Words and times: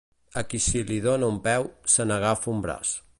A 0.41 0.43
qui 0.53 0.59
se 0.67 0.81
li 0.87 0.97
dóna 1.03 1.29
un 1.35 1.39
peu, 1.45 1.69
se 1.97 2.09
n'agafa 2.09 2.53
un 2.57 2.65
braç. 2.69 2.97